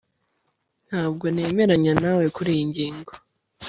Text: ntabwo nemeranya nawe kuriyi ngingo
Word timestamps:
ntabwo 0.87 1.25
nemeranya 1.35 1.93
nawe 2.01 2.25
kuriyi 2.35 2.63
ngingo 2.69 3.11